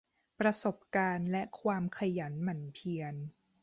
[0.39, 3.15] ประสบการณ์และความขยันหมั่นเพียร